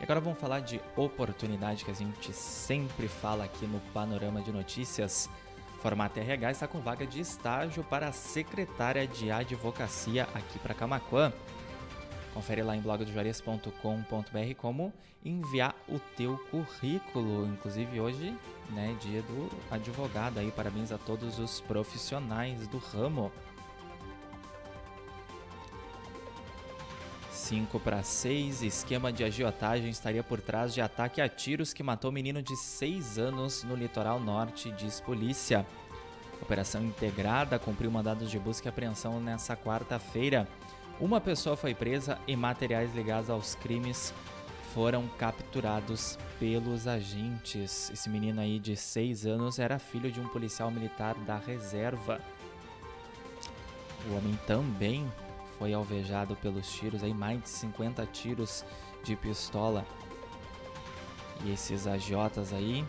E 0.00 0.04
agora 0.04 0.20
vamos 0.20 0.38
falar 0.38 0.60
de 0.60 0.80
oportunidade 0.96 1.84
que 1.84 1.90
a 1.90 1.94
gente 1.94 2.32
sempre 2.32 3.08
fala 3.08 3.44
aqui 3.44 3.66
no 3.66 3.80
Panorama 3.92 4.40
de 4.40 4.52
Notícias. 4.52 5.28
Formato 5.80 6.18
RH 6.18 6.52
está 6.52 6.68
com 6.68 6.80
vaga 6.80 7.06
de 7.06 7.20
estágio 7.20 7.84
para 7.84 8.08
a 8.08 8.12
secretária 8.12 9.06
de 9.06 9.30
advocacia 9.30 10.24
aqui 10.34 10.58
para 10.60 10.74
Camacuã. 10.74 11.32
Confere 12.38 12.62
lá 12.62 12.76
em 12.76 12.80
blogdojuarez.com.br 12.80 14.54
como 14.58 14.92
enviar 15.24 15.74
o 15.88 15.98
teu 15.98 16.38
currículo. 16.52 17.44
Inclusive 17.48 18.00
hoje, 18.00 18.32
né, 18.70 18.96
dia 19.00 19.22
do 19.22 19.50
advogado 19.68 20.38
aí. 20.38 20.52
Parabéns 20.52 20.92
a 20.92 20.98
todos 20.98 21.40
os 21.40 21.60
profissionais 21.62 22.68
do 22.68 22.78
ramo. 22.78 23.32
5 27.32 27.80
para 27.80 28.04
6, 28.04 28.62
esquema 28.62 29.12
de 29.12 29.24
agiotagem 29.24 29.90
estaria 29.90 30.22
por 30.22 30.40
trás 30.40 30.72
de 30.72 30.80
ataque 30.80 31.20
a 31.20 31.28
tiros 31.28 31.72
que 31.72 31.82
matou 31.82 32.12
menino 32.12 32.40
de 32.40 32.56
6 32.56 33.18
anos 33.18 33.64
no 33.64 33.74
litoral 33.74 34.20
norte, 34.20 34.70
diz 34.70 35.00
polícia. 35.00 35.66
Operação 36.40 36.84
integrada 36.84 37.58
cumpriu 37.58 37.90
mandados 37.90 38.30
de 38.30 38.38
busca 38.38 38.68
e 38.68 38.70
apreensão 38.70 39.18
nessa 39.18 39.56
quarta-feira. 39.56 40.46
Uma 41.00 41.20
pessoa 41.20 41.56
foi 41.56 41.74
presa 41.74 42.18
e 42.26 42.34
materiais 42.34 42.92
ligados 42.92 43.30
aos 43.30 43.54
crimes 43.54 44.12
foram 44.74 45.06
capturados 45.16 46.18
pelos 46.40 46.88
agentes. 46.88 47.88
Esse 47.90 48.10
menino 48.10 48.40
aí 48.40 48.58
de 48.58 48.76
6 48.76 49.24
anos 49.24 49.60
era 49.60 49.78
filho 49.78 50.10
de 50.10 50.20
um 50.20 50.26
policial 50.28 50.72
militar 50.72 51.14
da 51.20 51.38
reserva. 51.38 52.20
O 54.08 54.16
homem 54.16 54.36
também 54.44 55.10
foi 55.56 55.72
alvejado 55.72 56.34
pelos 56.34 56.68
tiros, 56.72 57.04
aí 57.04 57.14
mais 57.14 57.42
de 57.42 57.48
50 57.48 58.04
tiros 58.06 58.64
de 59.04 59.14
pistola. 59.14 59.86
E 61.44 61.52
esses 61.52 61.86
agiotas 61.86 62.52
aí, 62.52 62.84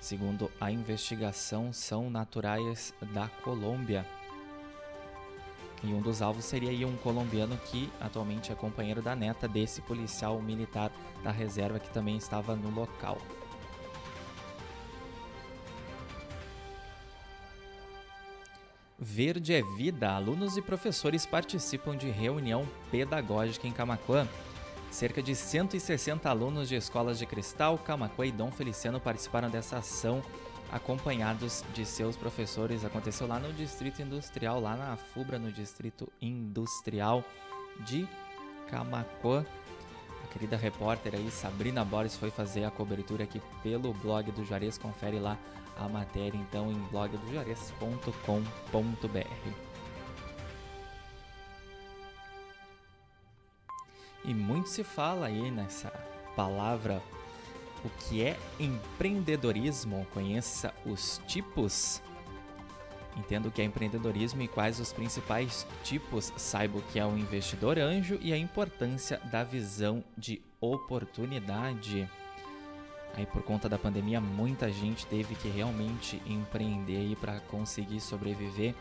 segundo 0.00 0.50
a 0.60 0.68
investigação, 0.68 1.72
são 1.72 2.10
naturais 2.10 2.92
da 3.12 3.28
Colômbia. 3.28 4.04
E 5.82 5.92
um 5.92 6.00
dos 6.00 6.22
alvos 6.22 6.44
seria 6.44 6.86
um 6.86 6.96
colombiano 6.96 7.56
que 7.66 7.90
atualmente 8.00 8.50
é 8.52 8.54
companheiro 8.54 9.02
da 9.02 9.14
neta 9.14 9.46
desse 9.46 9.82
policial 9.82 10.40
militar 10.40 10.90
da 11.22 11.30
reserva 11.30 11.78
que 11.78 11.90
também 11.90 12.16
estava 12.16 12.56
no 12.56 12.70
local. 12.70 13.18
Verde 18.98 19.52
é 19.52 19.62
Vida. 19.76 20.12
Alunos 20.12 20.56
e 20.56 20.62
professores 20.62 21.26
participam 21.26 21.94
de 21.94 22.08
reunião 22.08 22.66
pedagógica 22.90 23.68
em 23.68 23.72
Camacuã. 23.72 24.26
Cerca 24.90 25.22
de 25.22 25.34
160 25.34 26.30
alunos 26.30 26.68
de 26.70 26.76
escolas 26.76 27.18
de 27.18 27.26
Cristal, 27.26 27.76
Camacuã 27.76 28.24
e 28.24 28.32
Dom 28.32 28.50
Feliciano 28.50 28.98
participaram 28.98 29.50
dessa 29.50 29.78
ação 29.78 30.22
acompanhados 30.70 31.64
de 31.72 31.84
seus 31.84 32.16
professores. 32.16 32.84
Aconteceu 32.84 33.26
lá 33.26 33.38
no 33.38 33.52
Distrito 33.52 34.02
Industrial, 34.02 34.60
lá 34.60 34.76
na 34.76 34.96
FUBRA, 34.96 35.38
no 35.38 35.52
Distrito 35.52 36.10
Industrial 36.20 37.24
de 37.80 38.08
Camacuã. 38.68 39.44
A 40.24 40.32
querida 40.32 40.56
repórter 40.56 41.14
aí, 41.14 41.30
Sabrina 41.30 41.84
Borges, 41.84 42.16
foi 42.16 42.30
fazer 42.30 42.64
a 42.64 42.70
cobertura 42.70 43.24
aqui 43.24 43.40
pelo 43.62 43.92
blog 43.94 44.30
do 44.32 44.44
Juarez. 44.44 44.78
Confere 44.78 45.18
lá 45.18 45.38
a 45.78 45.88
matéria 45.88 46.36
então 46.36 46.70
em 46.70 46.78
blogdojuarez.com.br. 46.90 49.74
E 54.24 54.32
muito 54.32 54.70
se 54.70 54.82
fala 54.82 55.26
aí 55.26 55.50
nessa 55.50 55.90
palavra 56.34 57.02
o 57.84 57.90
que 57.90 58.22
é 58.22 58.36
empreendedorismo, 58.58 60.06
conheça 60.12 60.72
os 60.86 61.20
tipos. 61.26 62.02
Entenda 63.16 63.48
o 63.48 63.52
que 63.52 63.62
é 63.62 63.64
empreendedorismo 63.64 64.42
e 64.42 64.48
quais 64.48 64.80
os 64.80 64.92
principais 64.92 65.66
tipos, 65.84 66.32
saiba 66.36 66.78
o 66.78 66.82
que 66.82 66.98
é 66.98 67.06
o 67.06 67.16
investidor 67.16 67.78
anjo 67.78 68.18
e 68.20 68.32
a 68.32 68.38
importância 68.38 69.18
da 69.30 69.44
visão 69.44 70.02
de 70.16 70.42
oportunidade. 70.60 72.08
Aí 73.16 73.26
por 73.26 73.42
conta 73.42 73.68
da 73.68 73.78
pandemia, 73.78 74.20
muita 74.20 74.72
gente 74.72 75.06
teve 75.06 75.36
que 75.36 75.48
realmente 75.48 76.20
empreender 76.26 76.96
aí 76.96 77.16
para 77.16 77.38
conseguir 77.40 78.00
sobreviver. 78.00 78.74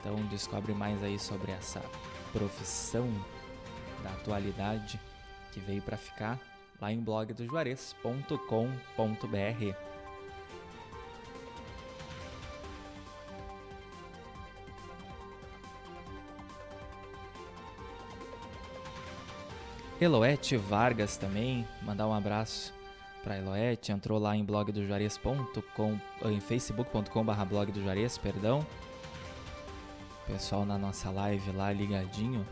Então 0.00 0.16
descobre 0.26 0.72
mais 0.72 1.02
aí 1.04 1.18
sobre 1.18 1.52
essa 1.52 1.80
profissão 2.32 3.08
da 4.02 4.10
atualidade 4.10 5.00
que 5.52 5.60
veio 5.60 5.82
para 5.82 5.96
ficar 5.96 6.40
lá 6.80 6.92
em 6.92 7.00
blogdojuarez.com.br. 7.00 9.88
Eloete 20.00 20.56
Vargas 20.56 21.16
também, 21.16 21.66
mandar 21.82 22.06
um 22.06 22.14
abraço 22.14 22.72
para 23.24 23.36
Eloete, 23.36 23.90
entrou 23.90 24.18
lá 24.18 24.36
em 24.36 24.44
blogdojuarez.com, 24.44 25.98
em 26.24 26.40
facebook.com/barra 26.40 27.48
perdão. 28.22 28.64
Pessoal 30.24 30.64
na 30.64 30.78
nossa 30.78 31.10
live 31.10 31.50
lá 31.50 31.72
ligadinho. 31.72 32.46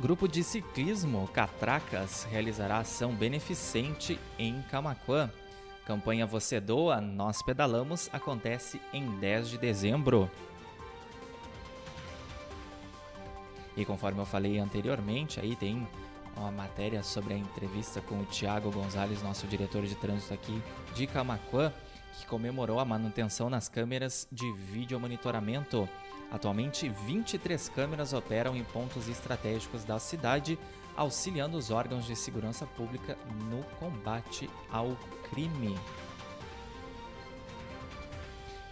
Grupo 0.00 0.28
de 0.28 0.44
ciclismo 0.44 1.26
Catracas 1.34 2.22
realizará 2.30 2.78
ação 2.78 3.12
beneficente 3.16 4.16
em 4.38 4.62
Camaquã. 4.70 5.28
Campanha 5.84 6.24
Você 6.24 6.60
Doa, 6.60 7.00
Nós 7.00 7.42
Pedalamos 7.42 8.08
acontece 8.12 8.80
em 8.92 9.18
10 9.18 9.48
de 9.48 9.58
dezembro. 9.58 10.30
E 13.76 13.84
conforme 13.84 14.20
eu 14.20 14.26
falei 14.26 14.60
anteriormente, 14.60 15.40
aí 15.40 15.56
tem 15.56 15.84
uma 16.36 16.52
matéria 16.52 17.02
sobre 17.02 17.34
a 17.34 17.36
entrevista 17.36 18.00
com 18.00 18.20
o 18.20 18.24
Tiago 18.24 18.70
Gonzalez, 18.70 19.20
nosso 19.20 19.48
diretor 19.48 19.84
de 19.84 19.96
trânsito 19.96 20.32
aqui 20.32 20.62
de 20.94 21.08
Camaquã, 21.08 21.72
que 22.20 22.26
comemorou 22.26 22.78
a 22.78 22.84
manutenção 22.84 23.50
nas 23.50 23.68
câmeras 23.68 24.28
de 24.30 24.48
vídeo 24.52 25.00
monitoramento. 25.00 25.88
Atualmente, 26.30 26.88
23 26.88 27.68
câmeras 27.70 28.12
operam 28.12 28.54
em 28.54 28.64
pontos 28.64 29.08
estratégicos 29.08 29.84
da 29.84 29.98
cidade, 29.98 30.58
auxiliando 30.96 31.56
os 31.56 31.70
órgãos 31.70 32.04
de 32.04 32.14
segurança 32.14 32.66
pública 32.66 33.16
no 33.50 33.62
combate 33.78 34.48
ao 34.70 34.96
crime. 35.30 35.76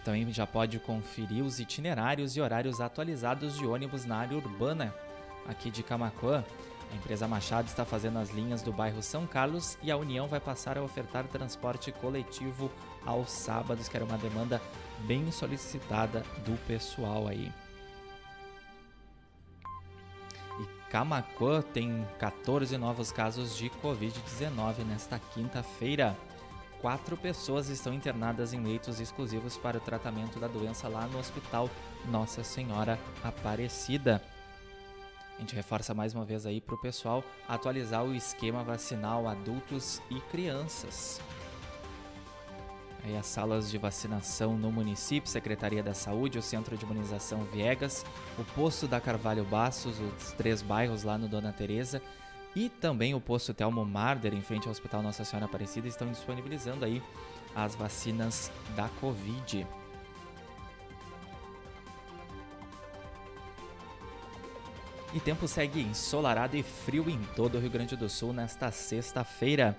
também 0.07 0.31
já 0.31 0.47
pode 0.47 0.79
conferir 0.79 1.43
os 1.43 1.59
itinerários 1.59 2.37
e 2.37 2.39
horários 2.39 2.79
atualizados 2.79 3.57
de 3.57 3.67
ônibus 3.67 4.05
na 4.05 4.15
área 4.15 4.37
urbana 4.37 4.95
aqui 5.45 5.69
de 5.69 5.83
Camacuã. 5.83 6.45
A 6.89 6.95
empresa 6.95 7.27
Machado 7.27 7.67
está 7.67 7.83
fazendo 7.83 8.17
as 8.17 8.29
linhas 8.29 8.61
do 8.61 8.71
bairro 8.71 9.03
São 9.03 9.27
Carlos 9.27 9.77
e 9.83 9.91
a 9.91 9.97
União 9.97 10.25
vai 10.25 10.39
passar 10.39 10.77
a 10.77 10.81
ofertar 10.81 11.27
transporte 11.27 11.91
coletivo 11.91 12.71
aos 13.05 13.29
sábados, 13.29 13.89
que 13.89 13.97
era 13.97 14.05
uma 14.05 14.17
demanda 14.17 14.61
bem 15.05 15.31
solicitada 15.31 16.23
do 16.45 16.57
pessoal 16.65 17.27
aí. 17.27 17.51
E 20.59 20.89
Camacuã 20.89 21.61
tem 21.61 22.07
14 22.19 22.77
novos 22.77 23.11
casos 23.11 23.55
de 23.55 23.69
Covid-19 23.69 24.85
nesta 24.85 25.19
quinta-feira. 25.19 26.17
Quatro 26.81 27.17
pessoas 27.17 27.69
estão 27.69 27.93
internadas 27.93 28.53
em 28.53 28.63
leitos 28.63 28.99
exclusivos 28.99 29.57
para 29.57 29.77
o 29.77 29.81
tratamento 29.81 30.39
da 30.39 30.47
doença 30.47 30.87
lá 30.87 31.07
no 31.07 31.17
Hospital 31.17 31.69
Nossa 32.05 32.43
Senhora 32.43 32.99
Aparecida. 33.23 34.21
A 35.37 35.39
gente 35.39 35.55
reforça 35.55 35.93
mais 35.93 36.15
uma 36.15 36.25
vez 36.25 36.45
aí 36.45 36.59
para 36.59 36.73
o 36.73 36.79
pessoal 36.79 37.23
atualizar 37.47 38.03
o 38.03 38.15
esquema 38.15 38.63
vacinal 38.63 39.27
adultos 39.27 40.01
e 40.09 40.19
crianças. 40.31 41.21
As 43.15 43.25
salas 43.25 43.69
de 43.69 43.77
vacinação 43.77 44.57
no 44.57 44.71
município, 44.71 45.29
Secretaria 45.29 45.83
da 45.83 45.93
Saúde, 45.93 46.37
o 46.37 46.41
Centro 46.41 46.75
de 46.77 46.83
Imunização 46.83 47.43
Viegas, 47.45 48.05
o 48.37 48.43
posto 48.43 48.87
da 48.87 48.99
Carvalho 48.99 49.43
Bastos, 49.43 49.99
os 49.99 50.31
três 50.33 50.61
bairros 50.61 51.03
lá 51.03 51.17
no 51.17 51.27
Dona 51.27 51.53
Teresa 51.53 52.01
e 52.55 52.69
também 52.69 53.13
o 53.13 53.21
posto 53.21 53.53
Telmo 53.53 53.85
Marder, 53.85 54.33
em 54.33 54.41
frente 54.41 54.65
ao 54.65 54.71
Hospital 54.71 55.01
Nossa 55.01 55.23
Senhora 55.23 55.45
Aparecida, 55.45 55.87
estão 55.87 56.11
disponibilizando 56.11 56.85
aí 56.85 57.03
as 57.55 57.75
vacinas 57.75 58.51
da 58.75 58.89
Covid. 59.01 59.67
E 65.13 65.19
tempo 65.19 65.47
segue 65.47 65.81
ensolarado 65.81 66.57
e 66.57 66.63
frio 66.63 67.09
em 67.09 67.19
todo 67.35 67.55
o 67.55 67.61
Rio 67.61 67.71
Grande 67.71 67.95
do 67.95 68.09
Sul 68.09 68.33
nesta 68.33 68.71
sexta-feira. 68.71 69.77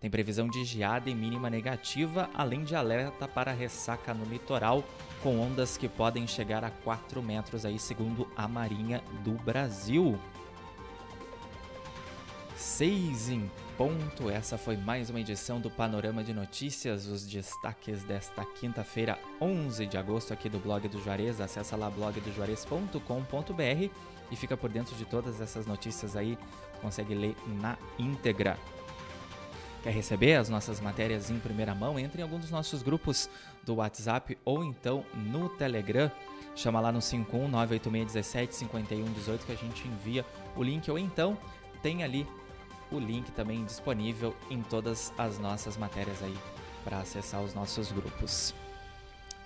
Tem 0.00 0.10
previsão 0.10 0.48
de 0.48 0.64
geada 0.64 1.10
e 1.10 1.14
mínima 1.14 1.50
negativa, 1.50 2.30
além 2.32 2.64
de 2.64 2.74
alerta 2.74 3.28
para 3.28 3.52
ressaca 3.52 4.14
no 4.14 4.24
litoral, 4.24 4.82
com 5.22 5.38
ondas 5.38 5.76
que 5.76 5.90
podem 5.90 6.26
chegar 6.26 6.64
a 6.64 6.70
4 6.70 7.22
metros 7.22 7.66
aí, 7.66 7.78
segundo 7.78 8.26
a 8.34 8.48
Marinha 8.48 9.04
do 9.22 9.32
Brasil. 9.32 10.18
6 12.56 13.28
em 13.28 13.50
ponto. 13.76 14.30
Essa 14.30 14.56
foi 14.56 14.74
mais 14.74 15.10
uma 15.10 15.20
edição 15.20 15.60
do 15.60 15.70
Panorama 15.70 16.24
de 16.24 16.32
Notícias, 16.32 17.06
os 17.06 17.26
destaques 17.26 18.02
desta 18.02 18.42
quinta-feira, 18.42 19.18
11 19.38 19.84
de 19.84 19.98
agosto, 19.98 20.32
aqui 20.32 20.48
do 20.48 20.58
blog 20.58 20.88
do 20.88 21.02
Juarez. 21.02 21.42
Acesse 21.42 21.76
lá 21.76 21.90
blogdojuarez.com.br 21.90 23.90
e 24.30 24.36
fica 24.36 24.56
por 24.56 24.70
dentro 24.70 24.96
de 24.96 25.04
todas 25.04 25.42
essas 25.42 25.66
notícias 25.66 26.16
aí, 26.16 26.38
consegue 26.80 27.14
ler 27.14 27.36
na 27.60 27.76
íntegra. 27.98 28.56
Quer 29.82 29.94
receber 29.94 30.34
as 30.34 30.50
nossas 30.50 30.80
matérias 30.80 31.30
em 31.30 31.38
primeira 31.38 31.74
mão? 31.74 31.98
Entre 31.98 32.20
em 32.20 32.22
algum 32.22 32.38
dos 32.38 32.50
nossos 32.50 32.82
grupos 32.82 33.30
do 33.64 33.76
WhatsApp 33.76 34.36
ou 34.44 34.62
então 34.62 35.02
no 35.14 35.48
Telegram. 35.48 36.12
Chama 36.54 36.78
lá 36.80 36.92
no 36.92 36.98
51986175118 36.98 39.38
que 39.46 39.52
a 39.52 39.56
gente 39.56 39.88
envia 39.88 40.26
o 40.56 40.62
link 40.62 40.90
ou 40.90 40.98
então 40.98 41.38
tem 41.82 42.04
ali 42.04 42.26
o 42.92 42.98
link 42.98 43.32
também 43.32 43.64
disponível 43.64 44.36
em 44.50 44.60
todas 44.62 45.14
as 45.16 45.38
nossas 45.38 45.78
matérias 45.78 46.22
aí 46.22 46.36
para 46.84 46.98
acessar 46.98 47.42
os 47.42 47.54
nossos 47.54 47.90
grupos. 47.92 48.54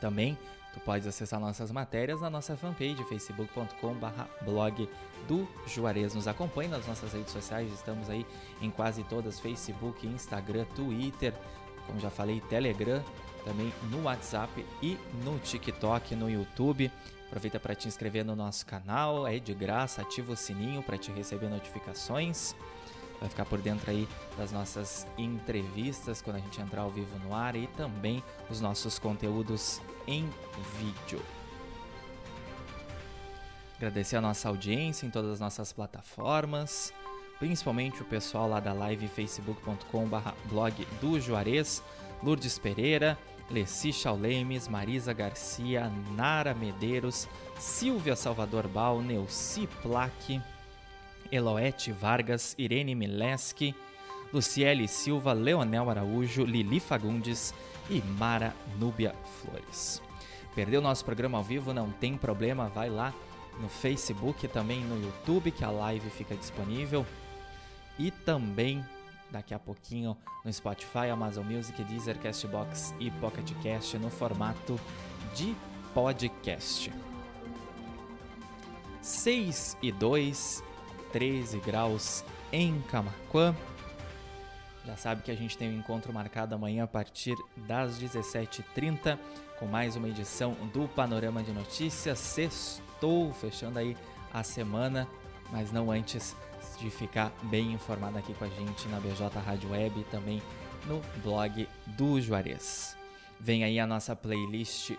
Também 0.01 0.37
Tu 0.75 0.81
pode 0.81 1.09
acessar 1.09 1.39
nossas 1.39 1.71
matérias 1.71 2.21
na 2.21 2.29
nossa 2.29 2.57
fanpage 2.57 3.03
facebook.com/blog 3.05 4.91
do 5.29 5.49
Juarez. 5.69 6.17
Nos 6.17 6.27
acompanhe 6.27 6.69
nas 6.69 6.85
nossas 6.85 7.13
redes 7.13 7.33
sociais, 7.33 7.73
estamos 7.73 8.11
aí 8.11 8.27
em 8.61 8.73
quase 8.73 9.05
todas: 9.05 9.39
Facebook, 9.39 10.05
Instagram, 10.05 10.65
Twitter, 10.75 11.33
como 11.87 12.01
já 12.01 12.11
falei, 12.11 12.41
Telegram, 12.41 13.01
também 13.45 13.73
no 13.89 14.03
WhatsApp 14.03 14.67
e 14.83 14.99
no 15.23 15.39
TikTok, 15.39 16.17
no 16.17 16.29
YouTube. 16.29 16.91
Aproveita 17.29 17.61
para 17.61 17.77
te 17.77 17.87
inscrever 17.87 18.25
no 18.25 18.35
nosso 18.35 18.67
canal, 18.67 19.29
é 19.29 19.39
de 19.39 19.55
graça, 19.55 20.03
ativa 20.03 20.33
o 20.33 20.37
sininho 20.37 20.83
para 20.83 20.99
te 20.99 21.13
receber 21.13 21.49
notificações 21.49 22.55
vai 23.25 23.31
ficar 23.31 23.47
por 23.47 23.59
dentro 23.59 23.91
aí 23.91 24.07
das 24.37 24.53
nossas 24.53 25.07
entrevistas 25.17 26.21
quando 26.21 26.37
a 26.37 26.41
gente 26.41 26.61
entrar 26.61 26.83
ao 26.83 26.91
vivo 26.91 27.19
no 27.21 27.35
ar 27.35 27.57
e 27.57 27.67
também 27.69 28.23
os 28.51 28.61
nossos 28.61 28.99
conteúdos 28.99 29.81
em 30.07 30.29
vídeo. 30.79 31.23
Agradecer 33.77 34.17
a 34.17 34.21
nossa 34.21 34.49
audiência 34.49 35.07
em 35.07 35.11
todas 35.11 35.33
as 35.33 35.41
nossas 35.41 35.73
plataformas, 35.73 36.93
principalmente 37.39 38.03
o 38.03 38.05
pessoal 38.05 38.49
lá 38.49 38.61
da 38.61 38.75
live 38.75 39.09
facebook.com/blog 39.09 40.87
do 41.01 41.19
Juarez, 41.19 41.83
Lourdes 42.23 42.59
Pereira, 42.59 43.19
Leci 43.51 43.93
Chaulemes, 43.93 44.69
Marisa 44.69 45.15
Garcia, 45.15 45.91
Nara 46.15 46.55
Medeiros, 46.55 47.27
Silvia 47.59 48.17
Salvador 48.17 48.69
Bal, 48.69 49.01
Neuci 49.01 49.67
Plaque, 49.83 50.41
Eloete 51.35 51.91
Vargas, 51.91 52.55
Irene 52.57 52.95
Mileski, 52.95 53.75
Luciele 54.33 54.87
Silva, 54.87 55.33
Leonel 55.33 55.91
Araújo, 55.91 56.45
Lili 56.45 56.79
Fagundes 56.79 57.53
e 57.91 58.01
Mara 58.01 58.55
Núbia 58.79 59.13
Flores. 59.41 60.01
Perdeu 60.55 60.81
nosso 60.81 61.05
programa 61.05 61.37
ao 61.37 61.43
vivo? 61.43 61.75
Não 61.75 61.91
tem 61.91 62.17
problema, 62.17 62.69
vai 62.69 62.89
lá 62.89 63.13
no 63.61 63.69
Facebook, 63.69 64.47
também 64.47 64.81
no 64.85 65.03
YouTube, 65.03 65.51
que 65.51 65.65
a 65.65 65.71
live 65.71 66.09
fica 66.11 66.37
disponível. 66.37 67.05
E 67.99 68.13
também 68.13 68.85
daqui 69.29 69.55
a 69.55 69.59
pouquinho 69.59 70.17
no 70.45 70.53
Spotify, 70.53 71.11
Amazon 71.13 71.45
Music, 71.45 71.83
Deezer, 71.83 72.17
Castbox 72.19 72.95
e 73.01 73.11
Pocket 73.11 73.53
Cast 73.61 73.99
no 73.99 74.09
formato 74.09 74.79
de 75.35 75.53
podcast. 75.93 76.93
6 79.03 79.77
e 79.83 79.91
2 79.91 80.74
13 81.15 81.61
graus 81.61 82.25
em 82.53 82.83
Camacuã. 82.91 83.55
Já 84.85 84.97
sabe 84.97 85.23
que 85.23 85.31
a 85.31 85.35
gente 85.37 85.57
tem 85.57 85.71
um 85.71 85.79
encontro 85.79 86.13
marcado 86.13 86.57
amanhã 86.57 86.83
a 86.83 86.89
partir 86.89 87.37
das 87.69 88.03
17h30 88.03 89.17
com 89.57 89.65
mais 89.65 89.95
uma 89.95 90.09
edição 90.09 90.55
do 90.73 90.89
Panorama 90.89 91.41
de 91.41 91.53
Notícias. 91.53 92.19
Sextou, 92.19 93.33
fechando 93.33 93.79
aí 93.79 93.97
a 94.33 94.43
semana, 94.43 95.07
mas 95.53 95.71
não 95.71 95.93
antes 95.93 96.35
de 96.81 96.91
ficar 96.91 97.33
bem 97.45 97.73
informado 97.73 98.19
aqui 98.19 98.35
com 98.35 98.45
a 98.45 98.49
gente 98.49 98.89
na 98.89 98.99
BJ 98.99 99.39
Rádio 99.39 99.71
Web 99.71 100.01
e 100.01 100.05
também 100.05 100.43
no 100.85 101.01
blog 101.23 101.69
do 101.97 102.21
Juarez. 102.21 102.97
Vem 103.39 103.63
aí 103.63 103.79
a 103.79 103.87
nossa 103.87 104.17
playlist 104.17 104.91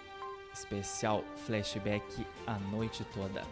especial 0.54 1.26
flashback 1.46 2.26
a 2.48 2.58
noite 2.72 3.04
toda. 3.14 3.44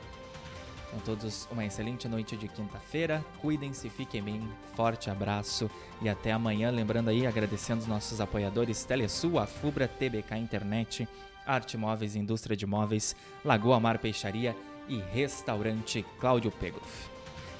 Tenham 0.94 1.02
todos 1.04 1.48
uma 1.52 1.66
excelente 1.66 2.08
noite 2.08 2.38
de 2.38 2.48
quinta-feira. 2.48 3.26
Cuidem-se, 3.42 3.90
fiquem 3.90 4.22
bem. 4.22 4.48
Forte 4.76 5.10
abraço 5.10 5.70
e 6.00 6.08
até 6.08 6.32
amanhã. 6.32 6.70
Lembrando 6.70 7.10
aí, 7.10 7.26
agradecendo 7.26 7.82
os 7.82 7.88
nossos 7.88 8.22
apoiadores 8.22 8.86
Telesul, 8.86 9.40
a 9.40 9.48
Fubra, 9.48 9.88
TBK 9.88 10.38
Internet, 10.38 11.08
Arte 11.48 11.78
Móveis, 11.78 12.16
Indústria 12.16 12.56
de 12.56 12.68
Móveis, 12.68 13.16
Lagoa 13.44 13.80
Mar 13.80 13.98
Peixaria 13.98 14.56
e 14.88 14.98
Restaurante 14.98 16.06
Cláudio 16.20 16.52
Pegoff. 16.52 17.10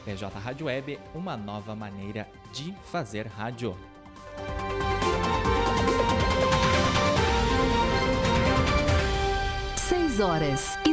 PJ 0.06 0.38
Rádio 0.38 0.68
Web, 0.68 1.00
uma 1.16 1.36
nova 1.36 1.76
maneira 1.76 2.30
de 2.54 2.72
fazer 2.92 3.26
rádio. 3.26 3.76
6 10.14 10.20
horas 10.20 10.78
e 10.88 10.93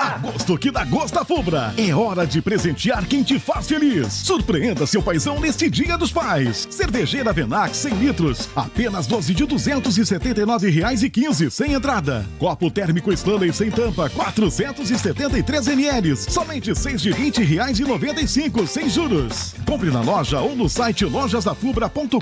que 0.57 0.71
dá 0.71 0.83
gosto 0.83 1.15
da 1.15 1.25
Fubra. 1.25 1.73
É 1.77 1.93
hora 1.93 2.25
de 2.25 2.41
presentear 2.41 3.05
quem 3.05 3.23
te 3.23 3.39
faz 3.39 3.67
feliz. 3.67 4.13
Surpreenda 4.13 4.85
seu 4.85 5.01
paizão 5.01 5.39
neste 5.39 5.69
Dia 5.69 5.97
dos 5.97 6.11
Pais. 6.11 6.67
Cervejeira 6.69 7.33
Venac 7.33 7.75
100 7.75 7.93
litros, 7.95 8.49
apenas 8.55 9.07
12 9.07 9.33
de 9.33 9.45
279 9.45 10.69
reais 10.69 11.03
e 11.03 11.09
15 11.09 11.51
sem 11.51 11.73
entrada. 11.73 12.25
Copo 12.39 12.69
térmico 12.69 13.11
Stanley 13.11 13.53
sem 13.53 13.71
tampa, 13.71 14.09
473 14.09 15.67
ml, 15.67 16.15
somente 16.15 16.75
6 16.75 17.01
de 17.01 17.11
20 17.11 17.43
reais 17.43 17.79
e 17.79 17.83
95 17.83 18.67
sem 18.67 18.89
juros. 18.89 19.55
Compre 19.65 19.89
na 19.89 20.01
loja 20.01 20.39
ou 20.41 20.55
no 20.55 20.69
site 20.69 21.05
lojasdafubra.com.br. 21.05 22.21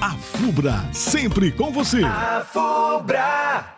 A 0.00 0.14
Fubra, 0.14 0.84
sempre 0.92 1.52
com 1.52 1.72
você. 1.72 2.02
A 2.04 2.46
Fubra. 2.52 3.77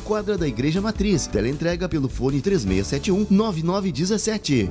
quadra 0.01 0.37
da 0.37 0.47
Igreja 0.47 0.81
Matriz. 0.81 1.27
Teleentrega 1.27 1.87
pelo 1.87 2.09
fone 2.09 2.41
3671 2.41 3.27
9917. 3.29 4.69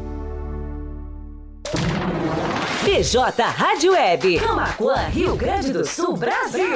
PJ 2.84 3.42
Rádio 3.42 3.92
Web. 3.92 4.38
Camacuã, 4.40 4.96
Rio 5.08 5.36
Grande 5.36 5.72
do 5.72 5.86
Sul, 5.86 6.16
Brasil. 6.16 6.74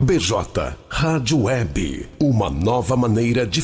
BJ 0.00 0.76
Rádio 0.88 1.44
Web, 1.44 2.08
uma 2.20 2.50
nova 2.50 2.96
maneira 2.96 3.46
de 3.46 3.52